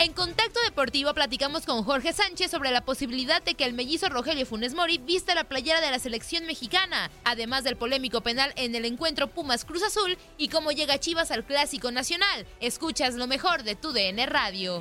[0.00, 4.46] En Contacto Deportivo platicamos con Jorge Sánchez sobre la posibilidad de que el mellizo Rogelio
[4.46, 8.84] Funes Mori vista la playera de la selección mexicana, además del polémico penal en el
[8.84, 12.46] encuentro Pumas Cruz Azul y cómo llega Chivas al Clásico Nacional.
[12.60, 14.78] Escuchas lo mejor de tu DN Radio.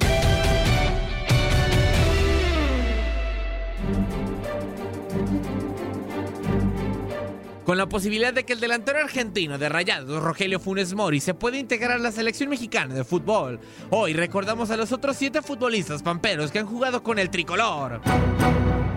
[7.67, 11.57] Con la posibilidad de que el delantero argentino de Rayados, Rogelio Funes Mori, se pueda
[11.57, 13.59] integrar a la selección mexicana de fútbol.
[13.89, 17.99] Hoy recordamos a los otros siete futbolistas pamperos que han jugado con el tricolor.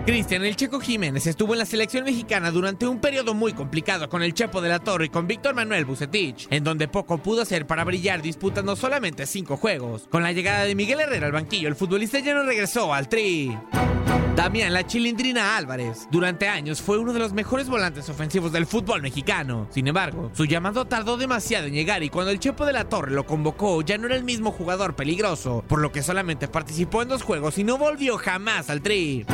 [0.07, 4.23] Cristian El Checo Jiménez estuvo en la selección mexicana durante un periodo muy complicado con
[4.23, 7.67] el Chepo de la Torre y con Víctor Manuel Bucetich, en donde poco pudo hacer
[7.67, 10.07] para brillar disputando solamente cinco juegos.
[10.09, 13.53] Con la llegada de Miguel Herrera al banquillo, el futbolista ya no regresó al tri.
[14.41, 16.09] Damián La Chilindrina Álvarez.
[16.11, 19.69] Durante años fue uno de los mejores volantes ofensivos del fútbol mexicano.
[19.71, 23.11] Sin embargo, su llamado tardó demasiado en llegar y cuando el Chepo de la Torre
[23.11, 27.09] lo convocó ya no era el mismo jugador peligroso, por lo que solamente participó en
[27.09, 29.27] dos juegos y no volvió jamás al tri.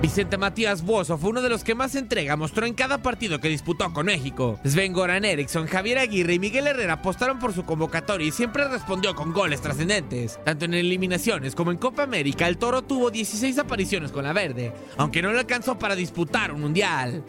[0.00, 3.50] Vicente Matías Bozo fue uno de los que más entrega mostró en cada partido que
[3.50, 4.58] disputó con México.
[4.64, 9.14] Sven Goran Eriksson, Javier Aguirre y Miguel Herrera apostaron por su convocatoria y siempre respondió
[9.14, 10.40] con goles trascendentes.
[10.42, 14.72] Tanto en eliminaciones como en Copa América, el Toro tuvo 16 apariciones con la verde,
[14.96, 17.22] aunque no le alcanzó para disputar un mundial.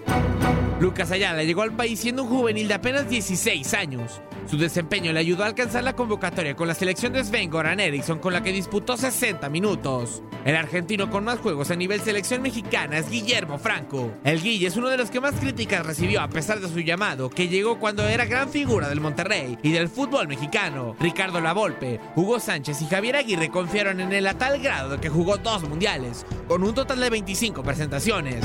[0.80, 4.22] Lucas Ayala llegó al país siendo un juvenil de apenas 16 años.
[4.52, 8.20] Su desempeño le ayudó a alcanzar la convocatoria con la selección de Sven Goran Eriksson
[8.20, 10.24] con la que disputó 60 minutos.
[10.44, 14.12] El argentino con más juegos a nivel selección mexicana es Guillermo Franco.
[14.26, 17.30] El Guille es uno de los que más críticas recibió a pesar de su llamado,
[17.30, 20.98] que llegó cuando era gran figura del Monterrey y del fútbol mexicano.
[21.00, 25.38] Ricardo Lavolpe, Hugo Sánchez y Javier Aguirre confiaron en él a tal grado que jugó
[25.38, 28.44] dos mundiales, con un total de 25 presentaciones.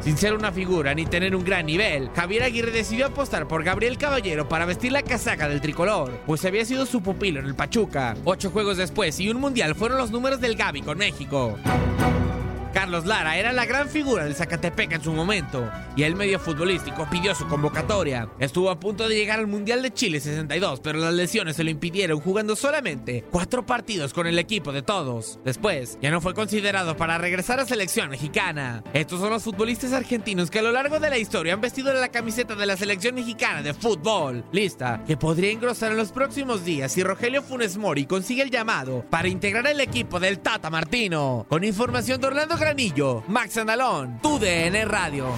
[0.00, 3.98] Sin ser una figura ni tener un gran nivel, Javier Aguirre decidió apostar por Gabriel
[3.98, 8.14] Caballero para vestir la casaca del tricolor, pues había sido su pupilo en el Pachuca.
[8.24, 11.58] Ocho juegos después y un mundial fueron los números del Gaby con México.
[12.76, 15.66] Carlos Lara era la gran figura del Zacatepec en su momento
[15.96, 18.28] y el medio futbolístico pidió su convocatoria.
[18.38, 21.70] Estuvo a punto de llegar al Mundial de Chile 62, pero las lesiones se lo
[21.70, 25.38] impidieron jugando solamente cuatro partidos con el equipo de todos.
[25.42, 28.84] Después, ya no fue considerado para regresar a selección mexicana.
[28.92, 32.10] Estos son los futbolistas argentinos que a lo largo de la historia han vestido la
[32.10, 34.44] camiseta de la selección mexicana de fútbol.
[34.52, 39.02] Lista que podría engrosar en los próximos días si Rogelio Funes Mori consigue el llamado
[39.08, 41.46] para integrar el equipo del Tata Martino.
[41.48, 45.32] Con información de Orlando Granillo, Max Andalón, tu DN Radio.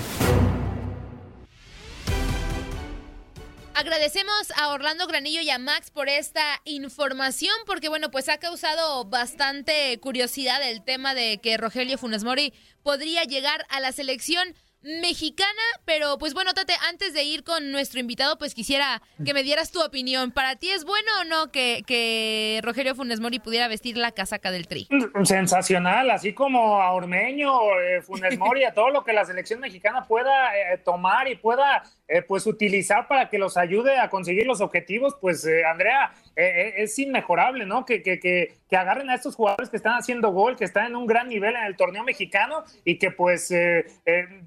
[3.75, 9.05] Agradecemos a Orlando Granillo y a Max por esta información, porque bueno, pues ha causado
[9.05, 15.63] bastante curiosidad el tema de que Rogelio Funes Mori podría llegar a la selección mexicana,
[15.85, 19.73] pero pues bueno, Tate, antes de ir con nuestro invitado, pues quisiera que me dieras
[19.73, 20.31] tu opinión.
[20.31, 24.51] ¿Para ti es bueno o no que, que Rogelio Funes Mori pudiera vestir la casaca
[24.51, 24.89] del Tri?
[25.25, 27.51] Sensacional, así como a Ormeño,
[27.81, 31.83] eh, Funes Mori, a todo lo que la selección mexicana pueda eh, tomar y pueda
[32.07, 36.83] eh, pues utilizar para que los ayude a conseguir los objetivos, pues eh, Andrea, eh,
[36.83, 37.85] es inmejorable, ¿no?
[37.85, 40.97] Que, que, que, que, agarren a estos jugadores que están haciendo gol, que están en
[40.97, 43.53] un gran nivel en el torneo mexicano y que pues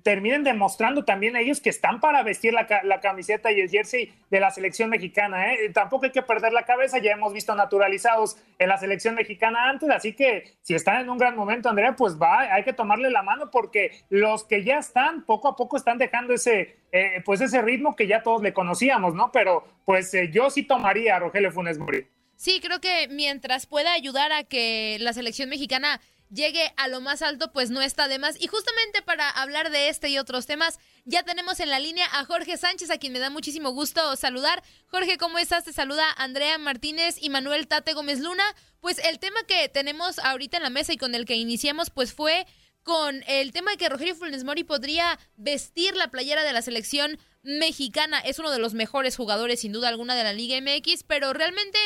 [0.03, 4.39] terminen demostrando también ellos que están para vestir la, la, camiseta y el jersey de
[4.39, 5.53] la selección mexicana.
[5.53, 5.69] ¿eh?
[5.73, 9.89] Tampoco hay que perder la cabeza, ya hemos visto naturalizados en la selección mexicana antes,
[9.89, 13.23] así que si están en un gran momento, Andrea, pues va, hay que tomarle la
[13.23, 17.61] mano porque los que ya están, poco a poco están dejando ese, eh, pues ese
[17.61, 19.31] ritmo que ya todos le conocíamos, ¿no?
[19.31, 22.07] Pero pues eh, yo sí tomaría a Rogelio Funes Mori.
[22.35, 26.01] Sí, creo que mientras pueda ayudar a que la selección mexicana
[26.31, 28.41] llegue a lo más alto, pues no está de más.
[28.41, 32.25] Y justamente para hablar de este y otros temas, ya tenemos en la línea a
[32.25, 34.63] Jorge Sánchez, a quien me da muchísimo gusto saludar.
[34.87, 35.65] Jorge, ¿cómo estás?
[35.65, 38.43] Te saluda Andrea Martínez y Manuel Tate Gómez Luna.
[38.79, 42.13] Pues el tema que tenemos ahorita en la mesa y con el que iniciamos, pues
[42.13, 42.47] fue
[42.83, 47.17] con el tema de que Rogelio Funes Mori podría vestir la playera de la selección
[47.43, 48.19] mexicana.
[48.19, 51.77] Es uno de los mejores jugadores, sin duda alguna, de la Liga MX, pero ¿realmente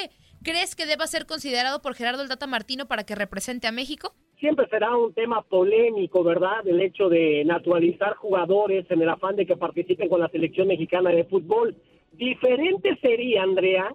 [0.44, 4.14] crees que deba ser considerado por Gerardo el Tata Martino para que represente a México?
[4.40, 6.66] Siempre será un tema polémico, ¿verdad?
[6.68, 11.10] El hecho de naturalizar jugadores en el afán de que participen con la selección mexicana
[11.10, 11.76] de fútbol.
[12.14, 13.94] Diferente sería, Andrea,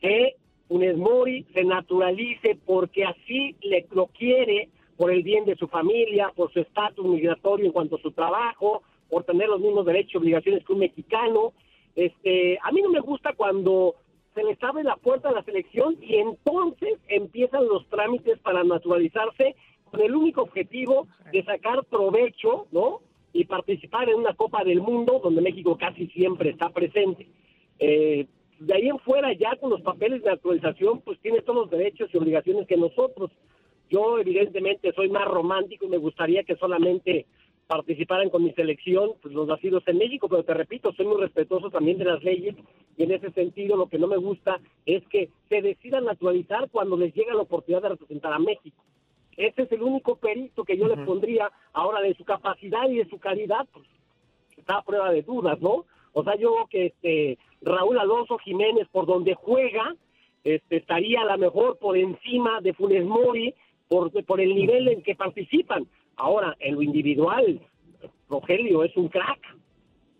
[0.00, 0.36] que
[0.68, 6.32] Funes Mori se naturalice porque así le, lo quiere por el bien de su familia,
[6.34, 10.18] por su estatus migratorio en cuanto a su trabajo, por tener los mismos derechos y
[10.18, 11.52] obligaciones que un mexicano.
[11.94, 13.94] Este, a mí no me gusta cuando
[14.34, 19.54] se les abre la puerta a la selección y entonces empiezan los trámites para naturalizarse
[19.90, 23.00] con el único objetivo de sacar provecho, ¿no?
[23.32, 27.28] Y participar en una Copa del Mundo donde México casi siempre está presente.
[27.78, 28.26] Eh,
[28.58, 32.10] de ahí en fuera, ya con los papeles de naturalización, pues tiene todos los derechos
[32.12, 33.30] y obligaciones que nosotros.
[33.90, 37.26] Yo, evidentemente, soy más romántico y me gustaría que solamente
[37.66, 41.70] participaran con mi selección pues, los nacidos en México, pero te repito, soy muy respetuoso
[41.70, 42.56] también de las leyes
[42.96, 46.96] y en ese sentido lo que no me gusta es que se decidan naturalizar cuando
[46.96, 48.82] les llega la oportunidad de representar a México.
[49.36, 53.08] Ese es el único perito que yo le pondría ahora de su capacidad y de
[53.08, 53.86] su calidad, pues
[54.56, 55.84] está a prueba de dudas, ¿no?
[56.12, 59.94] O sea, yo que este Raúl Alonso Jiménez, por donde juega,
[60.42, 63.54] este, estaría a lo mejor por encima de Funes Mori,
[63.88, 65.86] por, por el nivel en que participan.
[66.16, 67.60] Ahora, en lo individual,
[68.28, 69.38] Rogelio es un crack.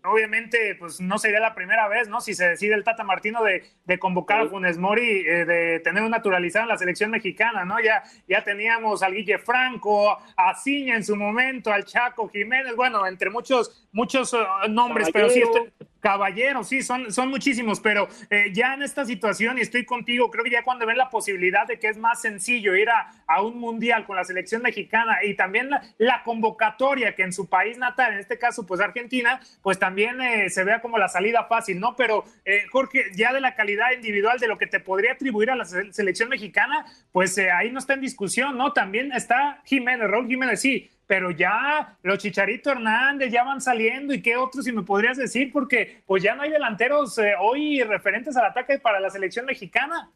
[0.01, 2.21] Obviamente, pues no sería la primera vez, ¿no?
[2.21, 6.01] Si se decide el Tata Martino de, de convocar a Funes Mori, eh, de tener
[6.01, 7.81] un naturalizado en la selección mexicana, ¿no?
[7.81, 13.05] Ya, ya teníamos al Guille Franco, a Ciña en su momento, al Chaco Jiménez, bueno,
[13.05, 15.69] entre muchos, muchos uh, nombres, pero sí, estoy,
[15.99, 20.43] Caballeros, sí, son, son muchísimos, pero eh, ya en esta situación, y estoy contigo, creo
[20.43, 23.59] que ya cuando ven la posibilidad de que es más sencillo ir a, a un
[23.59, 28.13] mundial con la selección mexicana y también la, la, convocatoria que en su país natal,
[28.13, 31.95] en este caso, pues Argentina, pues también eh, se vea como la salida fácil, ¿no?
[31.95, 35.55] Pero, eh, Jorge, ya de la calidad individual de lo que te podría atribuir a
[35.55, 38.73] la selección mexicana, pues eh, ahí no está en discusión, ¿no?
[38.73, 44.21] También está Jiménez, Raúl Jiménez, sí, pero ya los Chicharito Hernández ya van saliendo y
[44.21, 48.37] qué otros si me podrías decir porque pues ya no hay delanteros eh, hoy referentes
[48.37, 50.11] al ataque para la selección mexicana.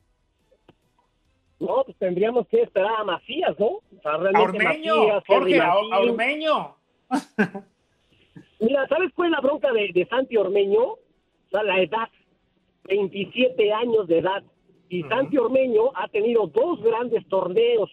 [1.60, 3.66] No, pues tendríamos que esperar a Macías, ¿no?
[3.66, 6.76] O sea, Ormeño, Macías, Jorge, a, a, Ormeño.
[8.60, 10.84] Mira, ¿sabes cuál es la bronca de, de, Santi Ormeño?
[10.84, 11.00] O
[11.50, 12.10] sea, la edad,
[12.84, 14.44] 27 años de edad.
[14.90, 15.10] Y uh -huh.
[15.10, 17.90] Santi Ormeño ha tenido dos grandes torneos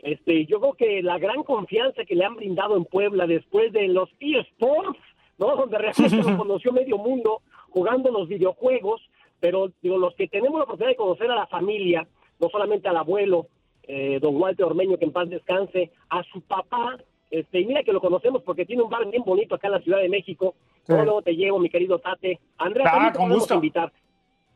[0.00, 3.88] este, yo creo que la gran confianza que le han brindado en Puebla después de
[3.88, 4.98] los eSports,
[5.38, 5.56] ¿no?
[5.56, 9.00] Donde realmente lo conoció medio mundo jugando los videojuegos,
[9.40, 12.06] pero digo, los que tenemos la oportunidad de conocer a la familia,
[12.40, 13.48] no solamente al abuelo,
[13.82, 16.98] eh, don Walter Ormeño, que en paz descanse, a su papá,
[17.30, 19.80] este, y mira que lo conocemos porque tiene un bar bien bonito acá en la
[19.80, 20.54] Ciudad de México.
[20.84, 20.92] Sí.
[20.92, 22.40] Luego te llevo, mi querido Tate.
[22.58, 23.54] Andrea, ah, con gusto.
[23.54, 23.92] invitar.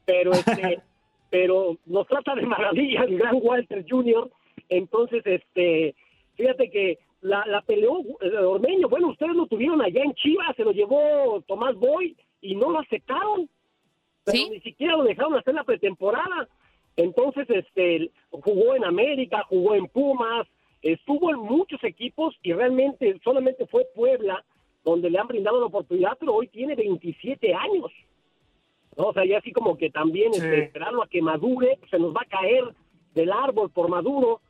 [0.04, 0.80] Pero, este,
[1.30, 4.30] pero nos trata de maravilla el gran Walter Jr.,
[4.70, 5.94] entonces, este,
[6.36, 8.88] fíjate que la, la peleó eh, Ormeño.
[8.88, 12.78] Bueno, ustedes lo tuvieron allá en Chivas, se lo llevó Tomás Boy y no lo
[12.80, 13.48] aceptaron.
[14.24, 14.48] Pero ¿Sí?
[14.50, 16.48] ni siquiera lo dejaron hacer la pretemporada.
[16.96, 20.46] Entonces, este, jugó en América, jugó en Pumas,
[20.82, 24.44] estuvo en muchos equipos y realmente solamente fue Puebla
[24.84, 27.92] donde le han brindado la oportunidad, pero hoy tiene 27 años.
[28.96, 29.08] ¿no?
[29.08, 30.40] O sea, ya así como que también Sí.
[30.40, 32.64] este, esperarlo a que madure, se nos va a caer
[33.14, 34.40] del árbol por maduro.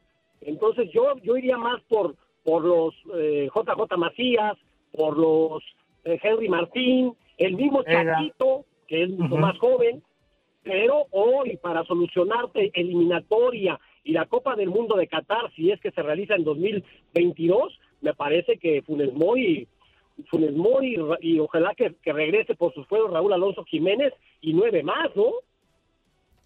[0.40, 2.14] Entonces yo yo iría más por
[2.44, 4.56] por los eh, JJ Macías,
[4.92, 5.62] por los
[6.04, 8.16] eh, Henry Martín, el mismo Era.
[8.16, 10.02] Chaquito, que es mucho más joven,
[10.62, 15.90] pero hoy para solucionarte eliminatoria y la Copa del Mundo de Qatar, si es que
[15.90, 19.68] se realiza en 2022, me parece que Funes Mori,
[20.28, 24.82] Funes Mori y ojalá que, que regrese por sus fueros Raúl Alonso Jiménez y nueve
[24.82, 25.32] más, ¿no?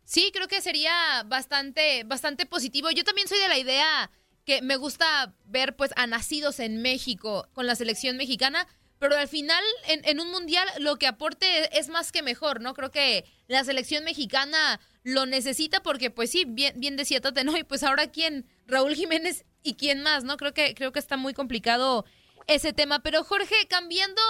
[0.04, 2.90] Sí, creo que sería bastante, bastante positivo.
[2.90, 4.11] Yo también soy de la idea
[4.44, 8.66] que me gusta ver pues a nacidos en México con la selección mexicana,
[8.99, 12.75] pero al final en, en un mundial lo que aporte es más que mejor, ¿no?
[12.75, 17.56] Creo que la selección mexicana lo necesita porque pues sí, bien, bien decía Tate, ¿no?
[17.56, 20.37] Y pues ahora quién, Raúl Jiménez y quién más, ¿no?
[20.37, 22.04] Creo que, creo que está muy complicado
[22.46, 23.02] ese tema.
[23.02, 24.20] Pero Jorge, cambiando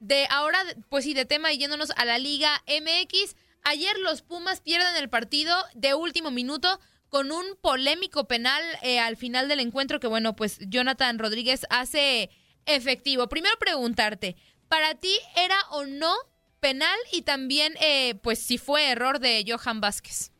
[0.00, 0.58] de ahora,
[0.88, 5.08] pues sí, de tema y yéndonos a la Liga MX, ayer los Pumas pierden el
[5.08, 6.68] partido de último minuto
[7.08, 12.30] con un polémico penal eh, al final del encuentro que, bueno, pues Jonathan Rodríguez hace
[12.64, 13.28] efectivo.
[13.28, 14.36] Primero preguntarte,
[14.68, 16.12] ¿para ti era o no
[16.60, 20.32] penal y también, eh, pues, si fue error de Johan Vázquez?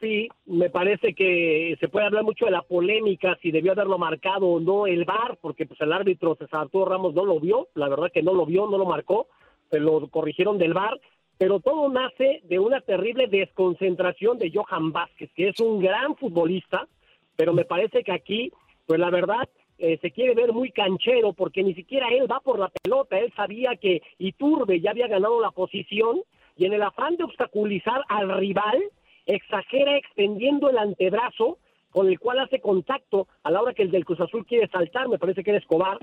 [0.00, 4.46] Sí, me parece que se puede hablar mucho de la polémica, si debió haberlo marcado
[4.46, 7.88] o no el VAR, porque pues el árbitro César Arturo Ramos no lo vio, la
[7.88, 9.26] verdad que no lo vio, no lo marcó,
[9.70, 11.00] se lo corrigieron del VAR,
[11.38, 16.88] pero todo nace de una terrible desconcentración de Johan Vázquez, que es un gran futbolista,
[17.36, 18.52] pero me parece que aquí,
[18.86, 22.58] pues la verdad, eh, se quiere ver muy canchero, porque ni siquiera él va por
[22.58, 26.22] la pelota, él sabía que Iturbe ya había ganado la posición,
[26.56, 28.82] y en el afán de obstaculizar al rival,
[29.26, 31.58] exagera extendiendo el antebrazo
[31.90, 35.08] con el cual hace contacto a la hora que el del Cruz Azul quiere saltar,
[35.08, 35.98] me parece que era Escobar.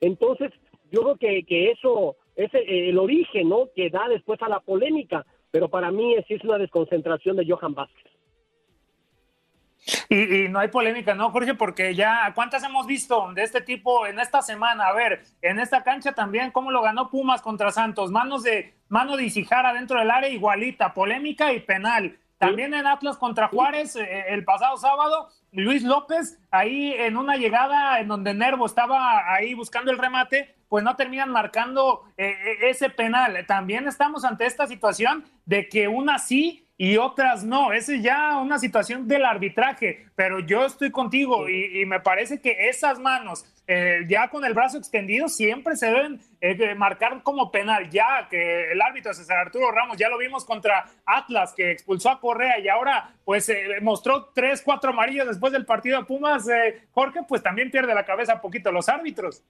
[0.00, 0.52] Entonces,
[0.92, 3.68] yo creo que, que eso es el origen, ¿no?
[3.74, 7.74] Que da después a la polémica, pero para mí sí es una desconcentración de Johan
[7.74, 8.12] Vázquez.
[10.08, 11.54] Y, no hay polémica, ¿no, Jorge?
[11.54, 14.86] Porque ya, ¿cuántas hemos visto de este tipo en esta semana?
[14.88, 18.10] A ver, en esta cancha también, ¿cómo lo ganó Pumas contra Santos?
[18.10, 22.18] Manos de, mano de Isijara dentro del área, igualita, polémica y penal.
[22.38, 27.98] También en Atlas contra Juárez, eh, el pasado sábado, Luis López, ahí en una llegada
[28.00, 32.90] en donde Nervo estaba ahí buscando el remate, pues no terminan marcando eh, eh, ese
[32.90, 33.44] penal.
[33.46, 37.72] También estamos ante esta situación de que una sí y otras no.
[37.72, 42.68] Esa es ya una situación del arbitraje, pero yo estoy contigo y, me parece que
[42.68, 47.88] esas manos, eh, ya con el brazo extendido, siempre se deben eh, marcar como penal.
[47.90, 52.20] Ya que el árbitro César Arturo Ramos, ya lo vimos contra Atlas, que expulsó a
[52.20, 56.46] Correa y ahora pues eh, mostró tres, cuatro amarillas después del partido de Pumas.
[56.92, 59.42] Jorge, pues también pierde la cabeza un poquito los árbitros.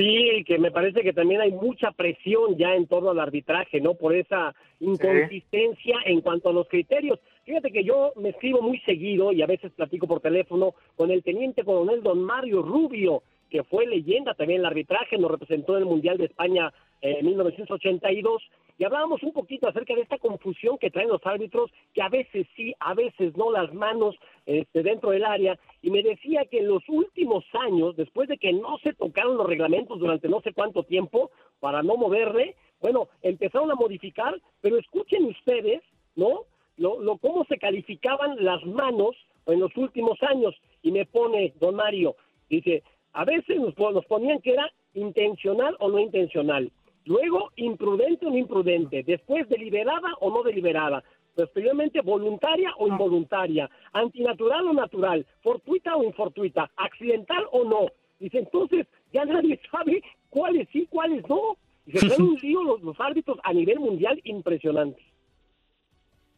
[0.00, 3.94] Sí, que me parece que también hay mucha presión ya en torno al arbitraje, ¿no?
[3.94, 7.18] Por esa inconsistencia en cuanto a los criterios.
[7.44, 11.22] Fíjate que yo me escribo muy seguido y a veces platico por teléfono con el
[11.22, 15.82] teniente coronel don Mario Rubio, que fue leyenda también en el arbitraje, nos representó en
[15.82, 18.42] el Mundial de España en 1982,
[18.80, 22.46] y hablábamos un poquito acerca de esta confusión que traen los árbitros, que a veces
[22.56, 26.68] sí, a veces no, las manos este, dentro del área, y me decía que en
[26.68, 30.82] los últimos años, después de que no se tocaron los reglamentos durante no sé cuánto
[30.82, 35.82] tiempo, para no moverle, bueno, empezaron a modificar, pero escuchen ustedes,
[36.16, 36.46] ¿no?
[36.78, 41.74] Lo, lo, cómo se calificaban las manos en los últimos años, y me pone don
[41.74, 42.16] Mario,
[42.48, 42.82] dice,
[43.12, 46.72] a veces nos, nos ponían que era intencional o no intencional,
[47.04, 51.02] luego imprudente o no imprudente, después deliberada o no deliberada,
[51.34, 57.86] posteriormente voluntaria o involuntaria, antinatural o natural, fortuita o infortuita, accidental o no.
[58.18, 61.56] Dice, entonces ya nadie sabe cuáles sí, cuáles no.
[61.86, 65.02] Y se traen un lío los, los árbitros a nivel mundial impresionante.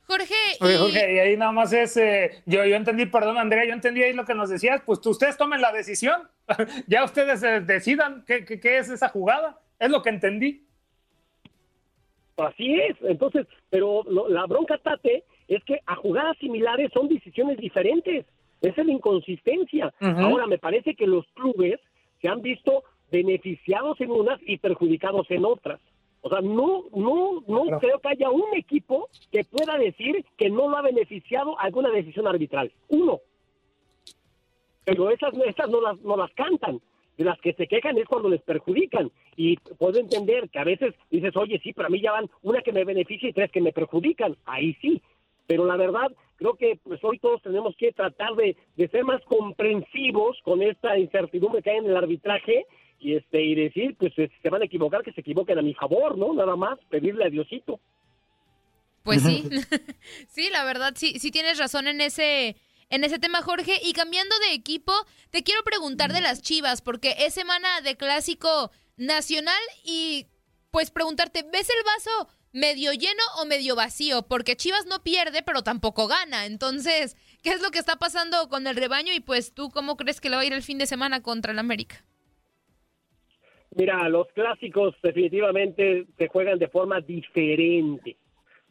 [0.07, 0.35] Jorge.
[0.61, 0.77] Y...
[0.77, 4.13] Jorge, y ahí nada más es, eh, yo, yo entendí, perdón Andrea, yo entendí ahí
[4.13, 6.29] lo que nos decías, pues ustedes tomen la decisión,
[6.87, 10.65] ya ustedes eh, decidan qué, qué, es esa jugada, es lo que entendí.
[12.37, 18.25] Así es, entonces, pero la bronca, Tate, es que a jugadas similares son decisiones diferentes,
[18.63, 19.93] esa es la inconsistencia.
[20.01, 21.81] Ahora, me parece que los clubes
[22.21, 25.81] se han visto beneficiados en unas y perjudicados en otras.
[26.23, 30.69] O sea, no, no, no creo que haya un equipo que pueda decir que no
[30.69, 32.73] lo ha beneficiado alguna decisión arbitral.
[32.89, 33.21] Uno.
[34.85, 36.81] Pero esas, esas no, las, no las cantan.
[37.19, 39.11] De las que se quejan es cuando les perjudican.
[39.37, 42.63] Y puedo entender que a veces dices, oye, sí, pero a mí ya van una
[42.63, 44.37] que me beneficia y tres que me perjudican.
[44.47, 45.03] Ahí sí.
[45.47, 49.23] Pero la verdad, creo que pues hoy todos tenemos que tratar de, de ser más
[49.25, 52.67] comprensivos con esta incertidumbre que hay en el arbitraje
[53.03, 55.75] y este y decir pues si se van a equivocar que se equivoquen a mi
[55.75, 57.81] favor no nada más pedirle a Diosito
[59.03, 59.45] pues sí
[60.29, 62.57] sí la verdad sí sí tienes razón en ese
[62.93, 63.81] en ese tema Jorge.
[63.83, 64.93] Y cambiando de equipo
[65.31, 70.29] te quiero preguntar de las Chivas porque es semana de clásico nacional y
[70.71, 75.63] pues preguntarte ves el vaso medio lleno o medio vacío porque Chivas no pierde pero
[75.63, 76.47] tampoco gana.
[76.47, 80.21] Entonces qué es lo que está pasando con el rebaño y pues tú cómo crees
[80.21, 82.05] que le va a ir el fin de semana contra el América
[83.75, 88.19] Mira, los clásicos definitivamente se juegan de forma diferente,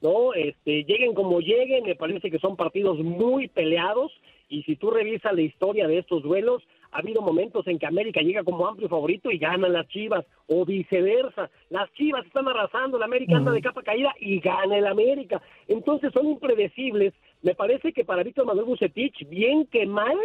[0.02, 0.34] ¿no?
[0.34, 4.12] Este, lleguen como lleguen, me parece que son partidos muy peleados
[4.50, 8.22] y si tú revisas la historia de estos duelos, ha habido momentos en que América
[8.22, 11.50] llega como amplio favorito y ganan las Chivas, o viceversa.
[11.70, 15.42] Las Chivas están arrasando, la América anda de capa caída y gana el América.
[15.70, 17.14] Entonces son impredecibles.
[17.42, 20.18] Me parece que para Víctor Manuel Bucetich, bien que mal,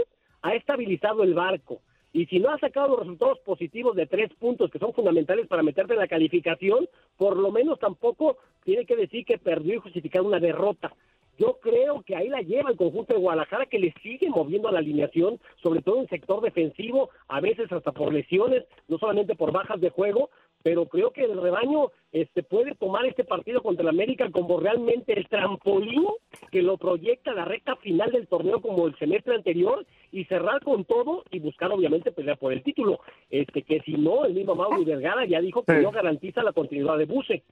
[0.42, 1.80] ha estabilizado el barco.
[2.12, 5.62] Y si no ha sacado los resultados positivos de tres puntos que son fundamentales para
[5.62, 10.22] meterte en la calificación, por lo menos tampoco tiene que decir que perdió y justificar
[10.22, 10.92] una derrota.
[11.38, 14.72] Yo creo que ahí la lleva el conjunto de Guadalajara que le sigue moviendo a
[14.72, 19.52] la alineación, sobre todo en sector defensivo, a veces hasta por lesiones, no solamente por
[19.52, 20.30] bajas de juego,
[20.64, 25.12] pero creo que el rebaño este, puede tomar este partido contra el América como realmente
[25.12, 26.06] el trampolín
[26.50, 30.64] que lo proyecta a la recta final del torneo como el semestre anterior y cerrar
[30.64, 32.98] con todo y buscar obviamente pelear por el título.
[33.30, 36.98] Este que si no, el mismo Mauro Vergara ya dijo que no garantiza la continuidad
[36.98, 37.44] de Buse.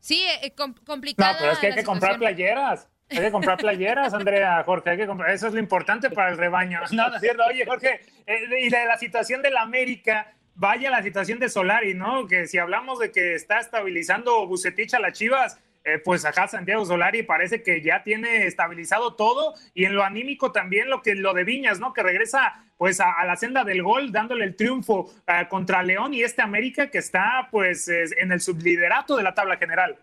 [0.00, 0.52] Sí, eh,
[0.84, 1.32] complicado.
[1.32, 2.88] No, pero es que hay que comprar playeras.
[3.08, 5.30] Hay que comprar playeras, Andrea, Jorge, hay que comprar.
[5.30, 6.80] Eso es lo importante para el rebaño.
[6.90, 7.44] No, no es cierto.
[7.48, 12.26] Oye, Jorge, eh, y de la situación del América, vaya la situación de Solari, ¿no?
[12.26, 16.84] Que si hablamos de que está estabilizando Bucetich a las Chivas, eh, pues acá Santiago
[16.84, 21.32] Solari parece que ya tiene estabilizado todo y en lo anímico también lo que lo
[21.32, 21.92] de Viñas, ¿no?
[21.92, 26.22] Que regresa pues a, la senda del gol dándole el triunfo eh, contra León y
[26.22, 29.96] este América que está pues en el subliderato de la tabla general.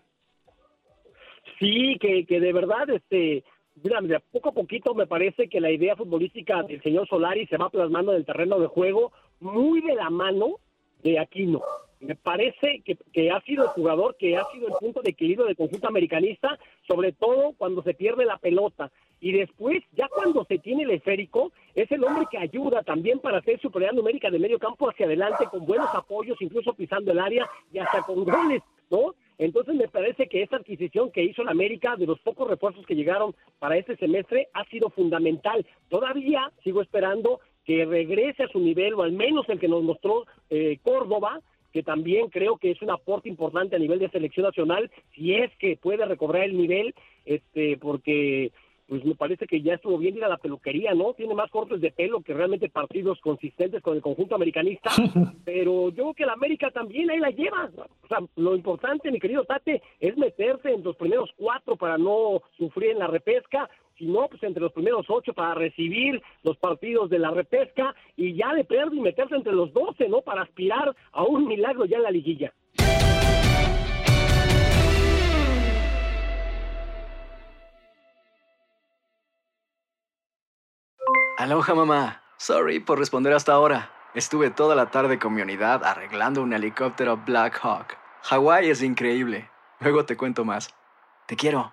[1.58, 3.44] Sí, que, que de verdad este
[3.82, 7.68] mira, poco a poquito me parece que la idea futbolística del señor Solari se va
[7.68, 10.60] plasmando en el terreno de juego muy de la mano
[11.02, 11.62] de Aquino.
[12.04, 15.56] Me parece que, ha sido el jugador que ha sido el punto de equilibrio del
[15.56, 18.92] conjunto americanista, sobre todo cuando se pierde la pelota.
[19.20, 23.38] Y después, ya cuando se tiene el esférico, es el hombre que ayuda también para
[23.38, 27.48] hacer superioridad numérica de medio campo hacia adelante, con buenos apoyos, incluso pisando el área
[27.72, 29.14] y hasta con goles, ¿no?
[29.38, 32.94] Entonces me parece que esta adquisición que hizo la América de los pocos refuerzos que
[32.94, 35.66] llegaron para este semestre ha sido fundamental.
[35.88, 40.26] Todavía sigo esperando que regrese a su nivel o al menos el que nos mostró
[40.50, 41.40] eh, Córdoba,
[41.74, 45.50] que también creo que es un aporte importante a nivel de selección nacional, si es
[45.58, 48.52] que puede recobrar el nivel, este, porque
[48.86, 51.14] pues me parece que ya estuvo bien ir a la peluquería, ¿no?
[51.14, 54.90] Tiene más cortes de pelo que realmente partidos consistentes con el conjunto americanista,
[55.44, 57.68] pero yo creo que la América también ahí la lleva.
[57.76, 62.40] O sea, lo importante, mi querido Tate, es meterse en los primeros cuatro para no
[62.56, 67.10] sufrir en la repesca, si no, pues entre los primeros ocho para recibir los partidos
[67.10, 70.20] de la repesca y ya de perder y meterse entre los doce, ¿no?
[70.22, 72.52] Para aspirar a un milagro ya en la liguilla.
[81.38, 82.22] Aloha mamá.
[82.36, 83.90] Sorry por responder hasta ahora.
[84.14, 87.96] Estuve toda la tarde con mi unidad arreglando un helicóptero Black Hawk.
[88.22, 89.50] Hawái es increíble.
[89.80, 90.74] Luego te cuento más.
[91.26, 91.72] Te quiero.